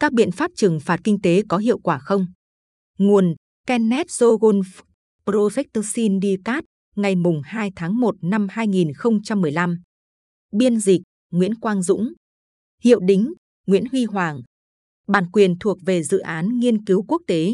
các 0.00 0.12
biện 0.12 0.30
pháp 0.30 0.50
trừng 0.54 0.80
phạt 0.80 1.00
kinh 1.04 1.20
tế 1.20 1.42
có 1.48 1.56
hiệu 1.58 1.78
quả 1.78 1.98
không? 1.98 2.26
Nguồn 2.98 3.34
Kenneth 3.66 4.08
Zogon 4.08 4.62
Professor 5.26 5.82
Syndicate 5.82 6.64
ngày 6.96 7.16
mùng 7.16 7.42
2 7.44 7.72
tháng 7.76 8.00
1 8.00 8.14
năm 8.22 8.46
2015. 8.50 9.82
Biên 10.52 10.80
dịch 10.80 11.00
Nguyễn 11.30 11.54
Quang 11.54 11.82
Dũng. 11.82 12.12
Hiệu 12.84 13.00
đính 13.00 13.32
Nguyễn 13.66 13.84
Huy 13.92 14.04
Hoàng. 14.04 14.40
Bản 15.08 15.30
quyền 15.32 15.58
thuộc 15.58 15.78
về 15.86 16.02
dự 16.02 16.18
án 16.18 16.58
nghiên 16.58 16.84
cứu 16.84 17.04
quốc 17.08 17.22
tế. 17.26 17.52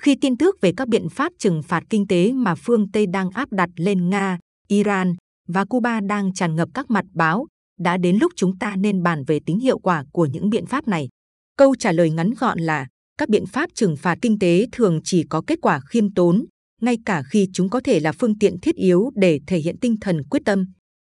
Khi 0.00 0.16
tin 0.20 0.36
tức 0.36 0.56
về 0.60 0.72
các 0.76 0.88
biện 0.88 1.08
pháp 1.08 1.32
trừng 1.38 1.62
phạt 1.62 1.82
kinh 1.90 2.06
tế 2.06 2.32
mà 2.32 2.54
phương 2.54 2.90
Tây 2.90 3.06
đang 3.06 3.30
áp 3.30 3.52
đặt 3.52 3.70
lên 3.76 4.10
Nga, 4.10 4.38
Iran 4.68 5.16
và 5.48 5.64
Cuba 5.64 6.00
đang 6.00 6.34
tràn 6.34 6.56
ngập 6.56 6.68
các 6.74 6.90
mặt 6.90 7.04
báo, 7.14 7.46
đã 7.80 7.96
đến 7.96 8.18
lúc 8.20 8.32
chúng 8.36 8.58
ta 8.58 8.76
nên 8.76 9.02
bàn 9.02 9.24
về 9.26 9.40
tính 9.46 9.58
hiệu 9.60 9.78
quả 9.78 10.04
của 10.12 10.26
những 10.26 10.50
biện 10.50 10.66
pháp 10.66 10.88
này. 10.88 11.08
Câu 11.56 11.74
trả 11.78 11.92
lời 11.92 12.10
ngắn 12.10 12.30
gọn 12.38 12.58
là 12.58 12.86
các 13.18 13.28
biện 13.28 13.46
pháp 13.46 13.70
trừng 13.74 13.96
phạt 13.96 14.18
kinh 14.22 14.38
tế 14.38 14.66
thường 14.72 15.00
chỉ 15.04 15.24
có 15.30 15.42
kết 15.46 15.58
quả 15.62 15.80
khiêm 15.88 16.14
tốn, 16.14 16.44
ngay 16.80 16.98
cả 17.06 17.22
khi 17.30 17.48
chúng 17.52 17.68
có 17.68 17.80
thể 17.80 18.00
là 18.00 18.12
phương 18.12 18.38
tiện 18.38 18.60
thiết 18.60 18.76
yếu 18.76 19.10
để 19.14 19.40
thể 19.46 19.58
hiện 19.58 19.76
tinh 19.80 19.96
thần 20.00 20.22
quyết 20.30 20.42
tâm. 20.44 20.66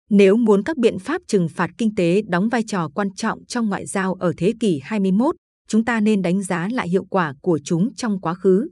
Nếu 0.10 0.38
muốn 0.38 0.64
các 0.64 0.78
biện 0.78 1.00
pháp 1.00 1.22
trừng 1.28 1.48
phạt 1.50 1.70
kinh 1.78 1.96
tế 1.96 2.22
đóng 2.28 2.50
vai 2.50 2.64
trò 2.68 2.90
quan 2.96 3.14
trọng 3.16 3.46
trong 3.46 3.70
ngoại 3.70 3.86
giao 3.86 4.14
ở 4.14 4.34
thế 4.38 4.54
kỷ 4.60 4.80
21, 4.84 5.36
chúng 5.68 5.86
ta 5.86 6.00
nên 6.00 6.22
đánh 6.22 6.44
giá 6.44 6.68
lại 6.72 6.90
hiệu 6.90 7.06
quả 7.10 7.34
của 7.42 7.60
chúng 7.64 7.96
trong 7.96 8.22
quá 8.22 8.34
khứ. 8.34 8.68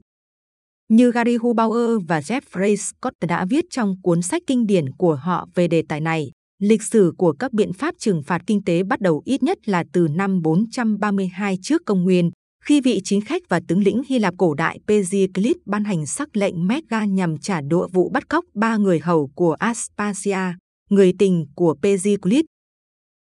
Như 0.89 1.11
Gary 1.11 1.35
Hubauer 1.35 1.89
và 2.07 2.19
Jeffrey 2.19 2.75
Scott 2.75 3.15
đã 3.27 3.45
viết 3.49 3.65
trong 3.69 4.01
cuốn 4.01 4.21
sách 4.21 4.41
kinh 4.47 4.67
điển 4.67 4.91
của 4.97 5.15
họ 5.15 5.47
về 5.55 5.67
đề 5.67 5.83
tài 5.89 6.01
này, 6.01 6.31
lịch 6.59 6.83
sử 6.83 7.13
của 7.17 7.31
các 7.31 7.53
biện 7.53 7.73
pháp 7.73 7.95
trừng 7.99 8.23
phạt 8.23 8.41
kinh 8.47 8.63
tế 8.63 8.83
bắt 8.83 9.01
đầu 9.01 9.21
ít 9.25 9.43
nhất 9.43 9.69
là 9.69 9.83
từ 9.93 10.07
năm 10.07 10.41
432 10.41 11.57
trước 11.61 11.81
công 11.85 12.03
nguyên, 12.03 12.31
khi 12.63 12.81
vị 12.81 13.01
chính 13.03 13.21
khách 13.21 13.41
và 13.49 13.61
tướng 13.67 13.83
lĩnh 13.83 14.01
Hy 14.07 14.19
Lạp 14.19 14.33
cổ 14.37 14.53
đại 14.53 14.79
Pericles 14.87 15.55
ban 15.65 15.83
hành 15.83 16.05
sắc 16.05 16.37
lệnh 16.37 16.67
Mega 16.67 17.05
nhằm 17.05 17.37
trả 17.37 17.61
đũa 17.61 17.87
vụ 17.87 18.09
bắt 18.09 18.29
cóc 18.29 18.45
ba 18.53 18.77
người 18.77 18.99
hầu 18.99 19.29
của 19.35 19.53
Aspasia, 19.53 20.53
người 20.89 21.13
tình 21.19 21.45
của 21.55 21.75
Pericles. 21.81 22.43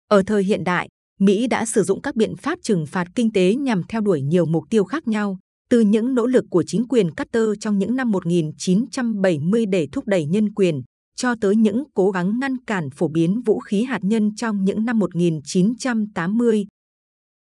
Ở 0.09 0.23
thời 0.27 0.45
hiện 0.45 0.65
đại, 0.65 0.89
Mỹ 1.21 1.47
đã 1.47 1.67
sử 1.67 1.83
dụng 1.83 2.03
các 2.03 2.17
biện 2.17 2.37
pháp 2.37 2.59
trừng 2.63 2.87
phạt 2.87 3.07
kinh 3.15 3.33
tế 3.33 3.55
nhằm 3.55 3.83
theo 3.89 4.01
đuổi 4.01 4.23
nhiều 4.23 4.47
mục 4.47 4.65
tiêu 4.71 4.85
khác 4.85 5.09
nhau, 5.09 5.39
từ 5.71 5.81
những 5.81 6.15
nỗ 6.15 6.27
lực 6.27 6.45
của 6.51 6.65
chính 6.67 6.89
quyền 6.89 7.15
Carter 7.15 7.49
trong 7.61 7.79
những 7.79 7.97
năm 7.97 8.11
1970 8.11 9.67
để 9.67 9.89
thúc 9.93 10.07
đẩy 10.07 10.27
nhân 10.27 10.55
quyền, 10.55 10.83
cho 11.21 11.35
tới 11.41 11.57
những 11.57 11.85
cố 11.95 12.11
gắng 12.11 12.41
ngăn 12.41 12.57
cản 12.65 12.91
phổ 12.91 13.09
biến 13.09 13.43
vũ 13.43 13.59
khí 13.59 13.83
hạt 13.83 13.99
nhân 14.03 14.35
trong 14.37 14.65
những 14.65 14.85
năm 14.85 14.99
1980. 14.99 16.67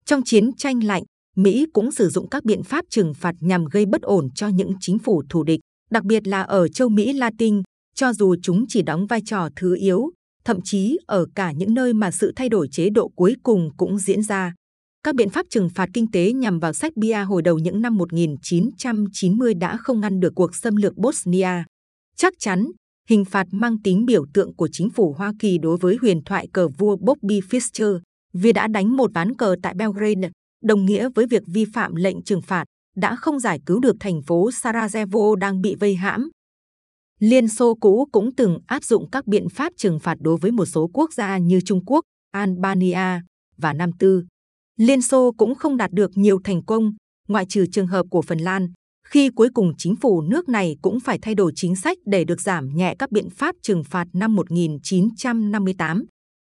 Trong 0.05 0.23
chiến 0.25 0.51
tranh 0.57 0.85
lạnh, 0.85 1.03
Mỹ 1.37 1.67
cũng 1.73 1.93
sử 1.93 2.09
dụng 2.09 2.29
các 2.29 2.45
biện 2.45 2.63
pháp 2.63 2.85
trừng 2.91 3.15
phạt 3.15 3.35
nhằm 3.41 3.65
gây 3.65 3.87
bất 3.87 4.03
ổn 4.03 4.29
cho 4.35 4.49
những 4.49 4.73
chính 4.81 4.99
phủ 4.99 5.23
thù 5.31 5.43
địch, 5.43 5.61
đặc 5.91 6.05
biệt 6.05 6.27
là 6.27 6.43
ở 6.43 6.69
châu 6.69 6.89
Mỹ 6.89 7.13
Latin, 7.13 7.63
cho 7.95 8.13
dù 8.13 8.35
chúng 8.43 8.65
chỉ 8.69 8.83
đóng 8.83 9.07
vai 9.07 9.21
trò 9.27 9.49
thứ 9.57 9.77
yếu, 9.77 10.11
thậm 10.45 10.61
chí 10.65 10.99
ở 11.07 11.27
cả 11.35 11.53
những 11.53 11.75
nơi 11.75 11.93
mà 11.93 12.11
sự 12.11 12.33
thay 12.37 12.49
đổi 12.49 12.69
chế 12.69 12.91
độ 12.91 13.09
cuối 13.09 13.35
cùng 13.43 13.71
cũng 13.77 13.99
diễn 13.99 14.23
ra. 14.23 14.55
Các 15.03 15.15
biện 15.15 15.29
pháp 15.29 15.47
trừng 15.51 15.69
phạt 15.75 15.89
kinh 15.95 16.11
tế 16.11 16.33
nhằm 16.33 16.59
vào 16.59 16.73
Serbia 16.73 17.25
hồi 17.25 17.43
đầu 17.43 17.59
những 17.59 17.83
năm 17.83 17.97
1990 17.97 19.55
đã 19.55 19.77
không 19.77 20.01
ngăn 20.01 20.21
được 20.21 20.33
cuộc 20.35 20.55
xâm 20.55 20.77
lược 20.77 20.97
Bosnia. 20.97 21.65
Chắc 22.17 22.35
chắn, 22.39 22.67
hình 23.09 23.25
phạt 23.25 23.47
mang 23.51 23.83
tính 23.83 24.06
biểu 24.06 24.25
tượng 24.34 24.55
của 24.55 24.69
chính 24.73 24.91
phủ 24.91 25.12
Hoa 25.12 25.33
Kỳ 25.39 25.59
đối 25.59 25.77
với 25.77 25.97
huyền 26.01 26.20
thoại 26.25 26.48
cờ 26.53 26.69
vua 26.69 26.97
Bobby 26.97 27.41
Fischer 27.41 28.00
vì 28.33 28.53
đã 28.53 28.69
đánh 28.69 28.97
một 28.97 29.11
ván 29.15 29.34
cờ 29.34 29.56
tại 29.62 29.75
Belgrade, 29.75 30.31
đồng 30.65 30.84
nghĩa 30.84 31.09
với 31.15 31.27
việc 31.27 31.42
vi 31.47 31.65
phạm 31.75 31.95
lệnh 31.95 32.23
trừng 32.23 32.42
phạt, 32.42 32.65
đã 32.97 33.17
không 33.17 33.41
giải 33.41 33.61
cứu 33.67 33.81
được 33.81 33.97
thành 34.00 34.23
phố 34.23 34.50
Sarajevo 34.50 35.34
đang 35.34 35.61
bị 35.61 35.75
vây 35.75 35.95
hãm. 35.95 36.31
Liên 37.20 37.48
Xô 37.48 37.75
cũ 37.75 38.09
cũng 38.12 38.34
từng 38.34 38.59
áp 38.67 38.84
dụng 38.84 39.10
các 39.10 39.27
biện 39.27 39.49
pháp 39.49 39.72
trừng 39.77 39.99
phạt 39.99 40.19
đối 40.21 40.37
với 40.37 40.50
một 40.50 40.65
số 40.65 40.91
quốc 40.93 41.12
gia 41.12 41.38
như 41.38 41.60
Trung 41.65 41.84
Quốc, 41.87 42.04
Albania 42.31 43.21
và 43.56 43.72
Nam 43.72 43.91
Tư. 43.99 44.25
Liên 44.77 45.03
Xô 45.03 45.33
cũng 45.38 45.54
không 45.54 45.77
đạt 45.77 45.93
được 45.93 46.10
nhiều 46.15 46.41
thành 46.44 46.65
công, 46.65 46.93
ngoại 47.28 47.47
trừ 47.49 47.66
trường 47.72 47.87
hợp 47.87 48.06
của 48.10 48.22
Phần 48.22 48.38
Lan, 48.38 48.72
khi 49.11 49.31
cuối 49.31 49.49
cùng 49.55 49.73
chính 49.79 49.97
phủ 49.97 50.21
nước 50.21 50.49
này 50.49 50.77
cũng 50.83 51.01
phải 51.01 51.19
thay 51.23 51.35
đổi 51.35 51.53
chính 51.55 51.77
sách 51.77 51.99
để 52.07 52.25
được 52.25 52.41
giảm 52.41 52.69
nhẹ 52.75 52.95
các 52.99 53.13
biện 53.13 53.31
pháp 53.31 53.55
trừng 53.63 53.85
phạt 53.85 54.07
năm 54.13 54.37
1958. 54.37 56.05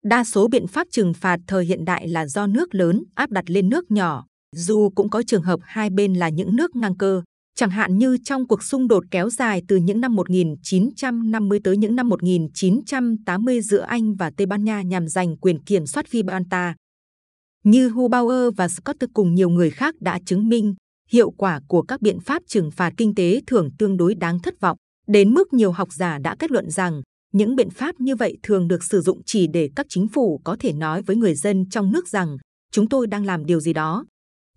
Đa 0.04 0.24
số 0.24 0.48
biện 0.48 0.68
pháp 0.68 0.88
trừng 0.92 1.14
phạt 1.14 1.40
thời 1.48 1.66
hiện 1.66 1.86
đại 1.86 2.08
là 2.08 2.28
do 2.28 2.48
nước 2.48 2.76
lớn 2.76 3.04
áp 3.16 3.30
đặt 3.30 3.50
lên 3.50 3.70
nước 3.70 3.92
nhỏ, 3.92 4.26
dù 4.56 4.90
cũng 4.96 5.10
có 5.10 5.24
trường 5.24 5.44
hợp 5.44 5.60
hai 5.64 5.90
bên 5.90 6.14
là 6.14 6.30
những 6.30 6.56
nước 6.56 6.76
ngang 6.76 6.98
cơ, 6.98 7.22
chẳng 7.56 7.70
hạn 7.70 7.98
như 7.98 8.18
trong 8.24 8.48
cuộc 8.48 8.64
xung 8.64 8.88
đột 8.88 9.04
kéo 9.12 9.30
dài 9.30 9.62
từ 9.68 9.76
những 9.76 10.02
năm 10.02 10.16
1950 10.16 11.60
tới 11.64 11.78
những 11.78 11.96
năm 11.96 12.10
1980 12.10 13.62
giữa 13.62 13.82
Anh 13.82 14.16
và 14.16 14.32
Tây 14.38 14.46
Ban 14.46 14.64
Nha 14.64 14.82
nhằm 14.82 15.08
giành 15.08 15.38
quyền 15.38 15.64
kiểm 15.64 15.86
soát 15.86 16.10
Gibraltar. 16.10 16.76
Như 17.64 17.90
Hubauer 17.90 18.54
và 18.56 18.68
Scott 18.68 19.00
cùng 19.14 19.36
nhiều 19.36 19.50
người 19.50 19.70
khác 19.70 19.96
đã 20.00 20.20
chứng 20.26 20.50
minh, 20.50 20.76
hiệu 21.12 21.32
quả 21.32 21.60
của 21.68 21.82
các 21.82 22.02
biện 22.02 22.20
pháp 22.20 22.44
trừng 22.48 22.72
phạt 22.72 22.94
kinh 22.98 23.16
tế 23.16 23.42
thường 23.48 23.70
tương 23.80 23.98
đối 23.98 24.16
đáng 24.16 24.40
thất 24.40 24.60
vọng, 24.60 24.78
đến 25.08 25.34
mức 25.34 25.54
nhiều 25.54 25.72
học 25.72 25.94
giả 25.94 26.18
đã 26.18 26.36
kết 26.40 26.52
luận 26.52 26.70
rằng 26.70 27.02
những 27.34 27.56
biện 27.56 27.70
pháp 27.70 28.00
như 28.00 28.16
vậy 28.16 28.38
thường 28.44 28.68
được 28.68 28.84
sử 28.84 29.02
dụng 29.02 29.22
chỉ 29.26 29.48
để 29.48 29.70
các 29.76 29.86
chính 29.90 30.08
phủ 30.08 30.42
có 30.44 30.58
thể 30.60 30.74
nói 30.74 31.02
với 31.02 31.16
người 31.16 31.36
dân 31.36 31.70
trong 31.70 31.92
nước 31.92 32.08
rằng 32.08 32.38
chúng 32.72 32.90
tôi 32.90 33.08
đang 33.08 33.26
làm 33.26 33.46
điều 33.46 33.60
gì 33.60 33.74
đó. 33.74 34.06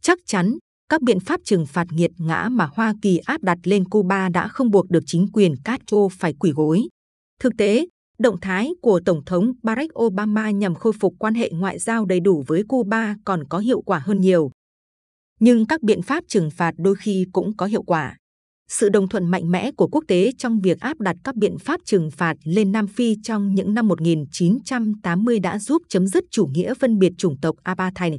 Chắc 0.00 0.18
chắn, 0.26 0.58
các 0.88 1.02
biện 1.02 1.20
pháp 1.20 1.40
trừng 1.44 1.66
phạt 1.66 1.86
nghiệt 1.90 2.10
ngã 2.18 2.48
mà 2.50 2.68
Hoa 2.74 2.94
Kỳ 3.02 3.18
áp 3.18 3.42
đặt 3.42 3.58
lên 3.64 3.84
Cuba 3.88 4.28
đã 4.28 4.48
không 4.48 4.70
buộc 4.70 4.90
được 4.90 5.02
chính 5.06 5.28
quyền 5.32 5.54
Castro 5.64 6.08
phải 6.12 6.34
quỳ 6.38 6.50
gối. 6.50 6.82
Thực 7.40 7.52
tế, 7.58 7.86
động 8.18 8.40
thái 8.40 8.70
của 8.82 9.00
Tổng 9.04 9.24
thống 9.24 9.52
Barack 9.62 9.98
Obama 9.98 10.50
nhằm 10.50 10.74
khôi 10.74 10.92
phục 11.00 11.14
quan 11.18 11.34
hệ 11.34 11.50
ngoại 11.50 11.78
giao 11.78 12.04
đầy 12.04 12.20
đủ 12.20 12.44
với 12.46 12.62
Cuba 12.68 13.16
còn 13.24 13.44
có 13.48 13.58
hiệu 13.58 13.80
quả 13.80 13.98
hơn 13.98 14.20
nhiều. 14.20 14.50
Nhưng 15.40 15.66
các 15.66 15.82
biện 15.82 16.02
pháp 16.02 16.24
trừng 16.28 16.50
phạt 16.50 16.74
đôi 16.78 16.94
khi 16.96 17.26
cũng 17.32 17.56
có 17.56 17.66
hiệu 17.66 17.82
quả 17.82 18.16
sự 18.68 18.88
đồng 18.88 19.08
thuận 19.08 19.30
mạnh 19.30 19.50
mẽ 19.50 19.70
của 19.72 19.88
quốc 19.88 20.04
tế 20.08 20.32
trong 20.38 20.60
việc 20.60 20.80
áp 20.80 21.00
đặt 21.00 21.16
các 21.24 21.34
biện 21.36 21.58
pháp 21.58 21.80
trừng 21.84 22.10
phạt 22.10 22.36
lên 22.44 22.72
Nam 22.72 22.86
Phi 22.86 23.16
trong 23.22 23.54
những 23.54 23.74
năm 23.74 23.88
1980 23.88 25.38
đã 25.38 25.58
giúp 25.58 25.82
chấm 25.88 26.06
dứt 26.06 26.24
chủ 26.30 26.46
nghĩa 26.46 26.74
phân 26.74 26.98
biệt 26.98 27.12
chủng 27.18 27.36
tộc 27.42 27.56
apartheid. 27.62 28.14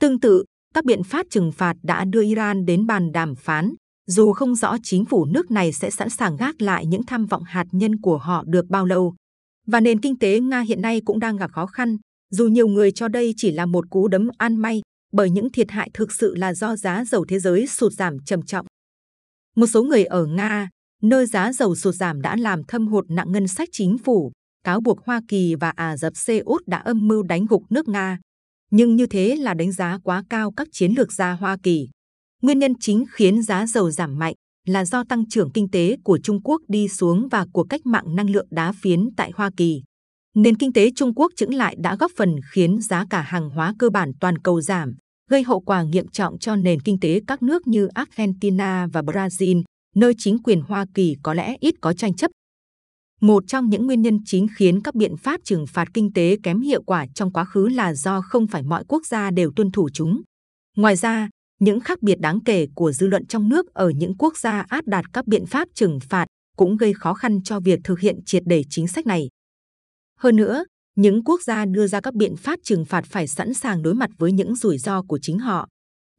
Tương 0.00 0.20
tự, 0.20 0.44
các 0.74 0.84
biện 0.84 1.02
pháp 1.02 1.26
trừng 1.30 1.52
phạt 1.52 1.76
đã 1.82 2.04
đưa 2.04 2.22
Iran 2.22 2.64
đến 2.64 2.86
bàn 2.86 3.12
đàm 3.12 3.34
phán, 3.34 3.74
dù 4.06 4.32
không 4.32 4.54
rõ 4.54 4.76
chính 4.82 5.04
phủ 5.04 5.24
nước 5.24 5.50
này 5.50 5.72
sẽ 5.72 5.90
sẵn 5.90 6.10
sàng 6.10 6.36
gác 6.36 6.62
lại 6.62 6.86
những 6.86 7.06
tham 7.06 7.26
vọng 7.26 7.42
hạt 7.46 7.66
nhân 7.72 8.00
của 8.00 8.18
họ 8.18 8.44
được 8.46 8.66
bao 8.68 8.86
lâu. 8.86 9.14
Và 9.66 9.80
nền 9.80 10.00
kinh 10.00 10.18
tế 10.18 10.40
Nga 10.40 10.60
hiện 10.60 10.82
nay 10.82 11.00
cũng 11.04 11.18
đang 11.18 11.36
gặp 11.36 11.50
khó 11.52 11.66
khăn, 11.66 11.96
dù 12.30 12.48
nhiều 12.48 12.68
người 12.68 12.92
cho 12.92 13.08
đây 13.08 13.34
chỉ 13.36 13.50
là 13.50 13.66
một 13.66 13.90
cú 13.90 14.08
đấm 14.08 14.28
ăn 14.38 14.56
may, 14.56 14.82
bởi 15.16 15.30
những 15.30 15.52
thiệt 15.52 15.70
hại 15.70 15.90
thực 15.94 16.12
sự 16.12 16.34
là 16.34 16.54
do 16.54 16.76
giá 16.76 17.04
dầu 17.04 17.24
thế 17.28 17.38
giới 17.38 17.66
sụt 17.66 17.92
giảm 17.92 18.18
trầm 18.24 18.42
trọng. 18.42 18.66
Một 19.56 19.66
số 19.66 19.82
người 19.82 20.04
ở 20.04 20.26
Nga, 20.26 20.70
nơi 21.02 21.26
giá 21.26 21.52
dầu 21.52 21.74
sụt 21.74 21.94
giảm 21.94 22.22
đã 22.22 22.36
làm 22.36 22.64
thâm 22.64 22.86
hụt 22.86 23.04
nặng 23.08 23.32
ngân 23.32 23.48
sách 23.48 23.68
chính 23.72 23.98
phủ, 23.98 24.32
cáo 24.64 24.80
buộc 24.80 25.04
Hoa 25.06 25.20
Kỳ 25.28 25.54
và 25.54 25.70
Ả 25.70 25.96
Rập 25.96 26.16
Xê 26.16 26.38
Út 26.38 26.62
đã 26.66 26.78
âm 26.78 27.08
mưu 27.08 27.22
đánh 27.22 27.46
gục 27.46 27.62
nước 27.70 27.88
Nga. 27.88 28.18
Nhưng 28.70 28.96
như 28.96 29.06
thế 29.06 29.36
là 29.36 29.54
đánh 29.54 29.72
giá 29.72 29.98
quá 30.04 30.24
cao 30.30 30.52
các 30.56 30.68
chiến 30.72 30.92
lược 30.92 31.12
gia 31.12 31.32
Hoa 31.32 31.56
Kỳ. 31.62 31.88
Nguyên 32.42 32.58
nhân 32.58 32.72
chính 32.80 33.04
khiến 33.10 33.42
giá 33.42 33.66
dầu 33.66 33.90
giảm 33.90 34.18
mạnh 34.18 34.34
là 34.66 34.84
do 34.84 35.04
tăng 35.08 35.28
trưởng 35.28 35.52
kinh 35.52 35.70
tế 35.70 35.96
của 36.04 36.18
Trung 36.22 36.42
Quốc 36.42 36.62
đi 36.68 36.88
xuống 36.88 37.28
và 37.28 37.46
của 37.52 37.64
cách 37.64 37.86
mạng 37.86 38.16
năng 38.16 38.30
lượng 38.30 38.48
đá 38.50 38.72
phiến 38.72 39.08
tại 39.16 39.30
Hoa 39.34 39.50
Kỳ. 39.56 39.82
Nền 40.34 40.56
kinh 40.56 40.72
tế 40.72 40.90
Trung 40.96 41.14
Quốc 41.14 41.32
chững 41.36 41.54
lại 41.54 41.76
đã 41.78 41.96
góp 41.96 42.10
phần 42.16 42.36
khiến 42.52 42.80
giá 42.80 43.06
cả 43.10 43.20
hàng 43.20 43.50
hóa 43.50 43.74
cơ 43.78 43.90
bản 43.90 44.12
toàn 44.20 44.38
cầu 44.38 44.60
giảm, 44.60 44.96
gây 45.30 45.42
hậu 45.42 45.60
quả 45.60 45.82
nghiêm 45.82 46.08
trọng 46.08 46.38
cho 46.38 46.56
nền 46.56 46.80
kinh 46.80 47.00
tế 47.00 47.20
các 47.26 47.42
nước 47.42 47.66
như 47.66 47.86
Argentina 47.86 48.86
và 48.92 49.00
Brazil, 49.00 49.62
nơi 49.96 50.12
chính 50.18 50.38
quyền 50.42 50.60
Hoa 50.60 50.86
Kỳ 50.94 51.16
có 51.22 51.34
lẽ 51.34 51.56
ít 51.60 51.74
có 51.80 51.92
tranh 51.92 52.14
chấp. 52.14 52.30
Một 53.20 53.44
trong 53.46 53.70
những 53.70 53.86
nguyên 53.86 54.02
nhân 54.02 54.18
chính 54.24 54.46
khiến 54.56 54.80
các 54.82 54.94
biện 54.94 55.16
pháp 55.16 55.40
trừng 55.44 55.66
phạt 55.66 55.88
kinh 55.94 56.12
tế 56.12 56.36
kém 56.42 56.60
hiệu 56.60 56.82
quả 56.82 57.06
trong 57.14 57.32
quá 57.32 57.44
khứ 57.44 57.68
là 57.68 57.94
do 57.94 58.20
không 58.20 58.46
phải 58.46 58.62
mọi 58.62 58.84
quốc 58.88 59.06
gia 59.06 59.30
đều 59.30 59.52
tuân 59.56 59.70
thủ 59.70 59.88
chúng. 59.92 60.22
Ngoài 60.76 60.96
ra, 60.96 61.28
những 61.60 61.80
khác 61.80 62.02
biệt 62.02 62.20
đáng 62.20 62.40
kể 62.44 62.66
của 62.74 62.92
dư 62.92 63.06
luận 63.06 63.26
trong 63.26 63.48
nước 63.48 63.74
ở 63.74 63.90
những 63.90 64.16
quốc 64.18 64.36
gia 64.38 64.64
áp 64.68 64.86
đặt 64.86 65.04
các 65.12 65.26
biện 65.26 65.46
pháp 65.46 65.68
trừng 65.74 65.98
phạt 66.08 66.26
cũng 66.56 66.76
gây 66.76 66.92
khó 66.92 67.14
khăn 67.14 67.42
cho 67.42 67.60
việc 67.60 67.80
thực 67.84 68.00
hiện 68.00 68.20
triệt 68.26 68.42
để 68.46 68.62
chính 68.70 68.88
sách 68.88 69.06
này. 69.06 69.28
Hơn 70.18 70.36
nữa, 70.36 70.64
những 70.96 71.24
quốc 71.24 71.42
gia 71.42 71.64
đưa 71.64 71.86
ra 71.86 72.00
các 72.00 72.14
biện 72.14 72.36
pháp 72.36 72.58
trừng 72.62 72.84
phạt 72.84 73.04
phải 73.04 73.28
sẵn 73.28 73.54
sàng 73.54 73.82
đối 73.82 73.94
mặt 73.94 74.10
với 74.18 74.32
những 74.32 74.56
rủi 74.56 74.78
ro 74.78 75.02
của 75.02 75.18
chính 75.22 75.38
họ. 75.38 75.68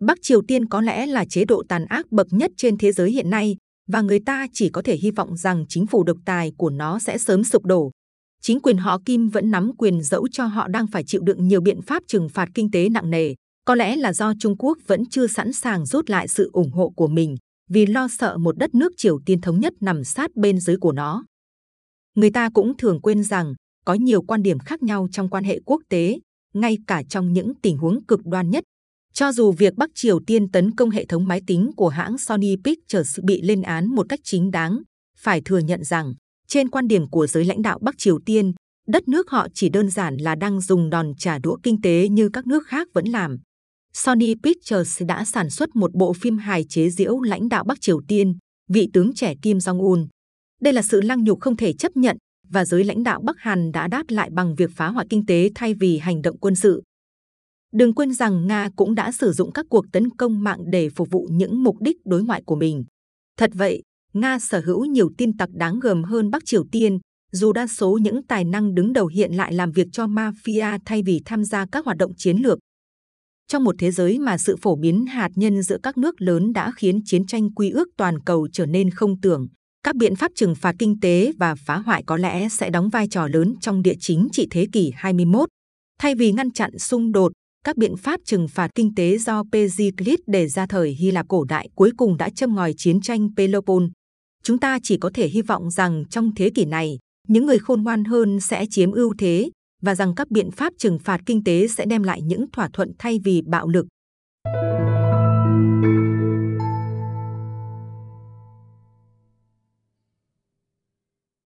Bắc 0.02 0.18
Triều 0.22 0.42
Tiên 0.42 0.66
có 0.66 0.82
lẽ 0.82 1.06
là 1.06 1.26
chế 1.26 1.46
độ 1.46 1.64
tàn 1.70 1.86
ác 1.86 2.12
bậc 2.12 2.28
nhất 2.32 2.52
trên 2.58 2.78
thế 2.78 2.92
giới 2.92 3.12
hiện 3.12 3.30
nay, 3.30 3.56
và 3.88 4.02
người 4.02 4.20
ta 4.26 4.48
chỉ 4.54 4.70
có 4.70 4.82
thể 4.82 4.96
hy 4.96 5.12
vọng 5.12 5.38
rằng 5.38 5.66
chính 5.70 5.88
phủ 5.88 6.04
độc 6.04 6.18
tài 6.26 6.52
của 6.58 6.70
nó 6.70 7.00
sẽ 7.00 7.18
sớm 7.18 7.44
sụp 7.44 7.66
đổ. 7.66 7.92
Chính 8.42 8.60
quyền 8.60 8.78
họ 8.78 9.00
Kim 9.06 9.30
vẫn 9.30 9.52
nắm 9.52 9.72
quyền 9.78 10.02
dẫu 10.04 10.28
cho 10.32 10.46
họ 10.46 10.68
đang 10.68 10.88
phải 10.88 11.04
chịu 11.04 11.22
đựng 11.22 11.48
nhiều 11.48 11.62
biện 11.62 11.82
pháp 11.82 12.04
trừng 12.08 12.30
phạt 12.30 12.50
kinh 12.54 12.72
tế 12.72 12.90
nặng 12.90 13.10
nề, 13.10 13.34
Có 13.66 13.76
lẽ 13.76 13.96
là 13.96 14.14
do 14.14 14.34
Trung 14.40 14.58
Quốc 14.58 14.78
vẫn 14.88 15.06
chưa 15.10 15.28
sẵn 15.28 15.54
sàng 15.54 15.86
rút 15.86 16.10
lại 16.10 16.28
sự 16.28 16.50
ủng 16.54 16.72
hộ 16.72 16.90
của 16.90 17.08
mình 17.08 17.36
vì 17.70 17.86
lo 17.86 18.08
sợ 18.08 18.38
một 18.38 18.58
đất 18.58 18.76
nước 18.76 18.92
Triều 18.98 19.20
Tiên 19.26 19.42
thống 19.42 19.60
nhất 19.60 19.74
nằm 19.82 20.04
sát 20.04 20.36
bên 20.36 20.60
dưới 20.60 20.78
của 20.78 20.92
nó. 20.92 21.26
Người 22.16 22.32
ta 22.32 22.50
cũng 22.54 22.78
thường 22.78 23.02
quên 23.02 23.24
rằng 23.24 23.54
có 23.88 23.94
nhiều 23.94 24.22
quan 24.22 24.44
điểm 24.44 24.60
khác 24.60 24.84
nhau 24.84 25.08
trong 25.12 25.30
quan 25.30 25.44
hệ 25.44 25.60
quốc 25.66 25.82
tế, 25.90 26.20
ngay 26.54 26.78
cả 26.88 27.04
trong 27.10 27.34
những 27.34 27.54
tình 27.62 27.78
huống 27.78 28.06
cực 28.06 28.20
đoan 28.26 28.50
nhất. 28.50 28.64
Cho 29.14 29.32
dù 29.32 29.52
việc 29.52 29.74
Bắc 29.76 29.90
Triều 29.96 30.20
Tiên 30.28 30.52
tấn 30.52 30.76
công 30.76 30.90
hệ 30.90 31.06
thống 31.06 31.28
máy 31.28 31.42
tính 31.48 31.72
của 31.78 31.90
hãng 31.90 32.18
Sony 32.18 32.56
Pictures 32.64 33.20
bị 33.24 33.42
lên 33.42 33.62
án 33.62 33.88
một 33.88 34.06
cách 34.10 34.20
chính 34.24 34.52
đáng, 34.52 34.82
phải 35.18 35.42
thừa 35.46 35.58
nhận 35.58 35.84
rằng, 35.84 36.14
trên 36.48 36.70
quan 36.70 36.88
điểm 36.88 37.10
của 37.10 37.28
giới 37.28 37.46
lãnh 37.46 37.62
đạo 37.62 37.80
Bắc 37.82 37.96
Triều 37.98 38.20
Tiên, 38.26 38.54
đất 38.88 39.08
nước 39.08 39.30
họ 39.30 39.48
chỉ 39.54 39.70
đơn 39.70 39.90
giản 39.90 40.18
là 40.18 40.36
đang 40.36 40.62
dùng 40.62 40.90
đòn 40.90 41.12
trả 41.18 41.40
đũa 41.40 41.58
kinh 41.64 41.82
tế 41.82 42.10
như 42.10 42.30
các 42.34 42.48
nước 42.48 42.68
khác 42.68 42.88
vẫn 42.94 43.06
làm. 43.06 43.38
Sony 43.94 44.34
Pictures 44.44 45.02
đã 45.08 45.26
sản 45.26 45.50
xuất 45.50 45.76
một 45.76 45.94
bộ 45.94 46.14
phim 46.14 46.38
hài 46.38 46.64
chế 46.70 46.90
giễu 46.90 47.22
lãnh 47.22 47.50
đạo 47.50 47.64
Bắc 47.64 47.82
Triều 47.82 48.02
Tiên, 48.08 48.38
vị 48.70 48.90
tướng 48.94 49.14
trẻ 49.16 49.34
Kim 49.42 49.58
Jong-un. 49.58 50.08
Đây 50.62 50.74
là 50.74 50.82
sự 50.82 51.02
lăng 51.02 51.24
nhục 51.24 51.40
không 51.42 51.58
thể 51.58 51.74
chấp 51.74 51.98
nhận 51.98 52.18
và 52.50 52.66
giới 52.66 52.84
lãnh 52.84 53.04
đạo 53.04 53.22
Bắc 53.24 53.36
Hàn 53.40 53.72
đã 53.72 53.88
đáp 53.88 54.04
lại 54.10 54.30
bằng 54.34 54.56
việc 54.56 54.70
phá 54.76 54.88
hoại 54.88 55.08
kinh 55.10 55.26
tế 55.26 55.50
thay 55.56 55.74
vì 55.74 55.98
hành 55.98 56.22
động 56.22 56.38
quân 56.38 56.56
sự. 56.56 56.84
Đừng 57.74 57.94
quên 57.94 58.14
rằng 58.14 58.48
Nga 58.48 58.70
cũng 58.76 58.96
đã 58.96 59.12
sử 59.12 59.32
dụng 59.32 59.52
các 59.52 59.66
cuộc 59.70 59.86
tấn 59.92 60.10
công 60.10 60.44
mạng 60.44 60.60
để 60.72 60.90
phục 60.90 61.08
vụ 61.12 61.28
những 61.32 61.64
mục 61.64 61.76
đích 61.82 61.98
đối 62.06 62.24
ngoại 62.24 62.42
của 62.46 62.56
mình. 62.56 62.84
Thật 63.38 63.52
vậy, 63.54 63.82
Nga 64.14 64.40
sở 64.40 64.62
hữu 64.66 64.86
nhiều 64.86 65.10
tin 65.18 65.38
tặc 65.38 65.50
đáng 65.54 65.80
gờm 65.80 66.04
hơn 66.04 66.30
Bắc 66.30 66.46
Triều 66.46 66.64
Tiên, 66.72 67.00
dù 67.32 67.54
đa 67.54 67.68
số 67.68 67.98
những 68.02 68.24
tài 68.28 68.44
năng 68.44 68.76
đứng 68.76 68.94
đầu 68.94 69.08
hiện 69.08 69.34
lại 69.34 69.54
làm 69.54 69.72
việc 69.72 69.88
cho 69.92 70.06
mafia 70.06 70.80
thay 70.86 71.04
vì 71.06 71.22
tham 71.26 71.44
gia 71.44 71.66
các 71.72 71.86
hoạt 71.86 71.98
động 71.98 72.12
chiến 72.18 72.38
lược. 72.38 72.60
Trong 73.48 73.64
một 73.64 73.76
thế 73.80 73.92
giới 73.92 74.20
mà 74.20 74.38
sự 74.38 74.56
phổ 74.62 74.76
biến 74.76 75.06
hạt 75.06 75.30
nhân 75.36 75.62
giữa 75.62 75.78
các 75.84 75.98
nước 75.98 76.22
lớn 76.22 76.54
đã 76.54 76.72
khiến 76.78 77.00
chiến 77.06 77.26
tranh 77.26 77.54
quy 77.54 77.70
ước 77.70 77.88
toàn 77.98 78.20
cầu 78.20 78.48
trở 78.54 78.66
nên 78.66 78.90
không 78.90 79.22
tưởng, 79.22 79.48
các 79.88 79.96
biện 79.96 80.16
pháp 80.16 80.32
trừng 80.36 80.56
phạt 80.56 80.76
kinh 80.80 81.00
tế 81.00 81.32
và 81.38 81.56
phá 81.56 81.78
hoại 81.78 82.04
có 82.06 82.18
lẽ 82.18 82.50
sẽ 82.50 82.70
đóng 82.70 82.90
vai 82.90 83.08
trò 83.08 83.28
lớn 83.28 83.54
trong 83.62 83.82
địa 83.82 83.94
chính 84.00 84.28
trị 84.32 84.48
thế 84.52 84.68
kỷ 84.72 84.92
21. 84.96 85.50
Thay 86.00 86.16
vì 86.16 86.32
ngăn 86.32 86.52
chặn 86.52 86.80
xung 86.80 87.12
đột, 87.12 87.32
các 87.66 87.78
biện 87.78 87.98
pháp 87.98 88.20
trừng 88.26 88.48
phạt 88.48 88.72
kinh 88.76 88.96
tế 88.96 89.18
do 89.18 89.44
Pericles 89.52 90.20
đề 90.28 90.48
ra 90.48 90.66
thời 90.66 90.90
Hy 90.90 91.12
Lạp 91.12 91.28
cổ 91.28 91.44
đại 91.44 91.70
cuối 91.76 91.92
cùng 91.98 92.18
đã 92.18 92.30
châm 92.30 92.56
ngòi 92.56 92.74
chiến 92.78 93.02
tranh 93.02 93.30
Pelopon. 93.38 93.90
Chúng 94.44 94.58
ta 94.58 94.80
chỉ 94.84 94.98
có 94.98 95.12
thể 95.14 95.28
hy 95.28 95.42
vọng 95.42 95.72
rằng 95.72 96.04
trong 96.10 96.36
thế 96.36 96.50
kỷ 96.50 96.66
này, 96.66 97.00
những 97.28 97.46
người 97.46 97.60
khôn 97.60 97.84
ngoan 97.84 98.04
hơn 98.04 98.40
sẽ 98.40 98.66
chiếm 98.70 98.92
ưu 98.92 99.14
thế 99.18 99.50
và 99.82 99.96
rằng 99.96 100.16
các 100.16 100.32
biện 100.32 100.52
pháp 100.52 100.74
trừng 100.78 101.00
phạt 101.00 101.22
kinh 101.26 101.44
tế 101.44 101.68
sẽ 101.68 101.86
đem 101.86 102.04
lại 102.04 102.22
những 102.22 102.46
thỏa 102.52 102.70
thuận 102.74 102.92
thay 103.00 103.20
vì 103.24 103.42
bạo 103.42 103.68
lực. 103.68 103.88